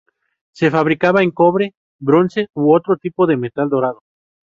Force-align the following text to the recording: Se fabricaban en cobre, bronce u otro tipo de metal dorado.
Se 0.51 0.71
fabricaban 0.71 1.21
en 1.25 1.29
cobre, 1.29 1.75
bronce 1.99 2.47
u 2.55 2.73
otro 2.73 2.97
tipo 2.97 3.27
de 3.27 3.37
metal 3.37 3.69
dorado. 3.69 4.01